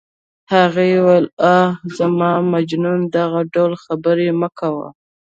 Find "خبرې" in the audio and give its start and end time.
3.83-4.29